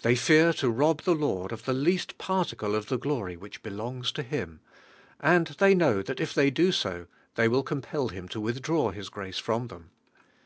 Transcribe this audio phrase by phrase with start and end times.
[0.00, 4.10] They funr to rob the Lord of the least particle of the glory which belongs
[4.12, 4.60] to Him,
[5.22, 9.10] unci thej kiiuiv that if they do bo, they will compel Him to withdraw His
[9.10, 9.90] grace from them.